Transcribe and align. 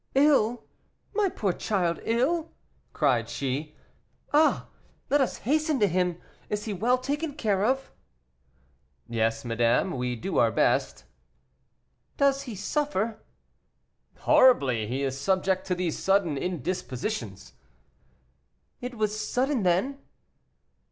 "Ill 0.15 0.65
my 1.13 1.29
poor 1.29 1.53
child, 1.53 1.99
ill!" 2.05 2.51
cried 2.91 3.29
she; 3.29 3.75
"ah! 4.33 4.67
let 5.11 5.21
us 5.21 5.37
hasten 5.37 5.79
to 5.79 5.85
him; 5.85 6.19
is 6.49 6.65
he 6.65 6.73
well 6.73 6.97
taken 6.97 7.35
care 7.35 7.63
of?" 7.63 7.91
"Yes, 9.07 9.45
madame, 9.45 9.91
we 9.91 10.15
do 10.15 10.39
our 10.39 10.51
best." 10.51 11.03
"Does 12.17 12.41
he 12.49 12.55
suffer?" 12.55 13.19
"Horribly, 14.17 14.87
he 14.87 15.03
is 15.03 15.21
subject 15.21 15.67
to 15.67 15.75
these 15.75 15.99
sudden 15.99 16.35
indispositions." 16.35 17.53
"It 18.81 18.97
was 18.97 19.15
sudden, 19.31 19.61
then?" 19.61 19.99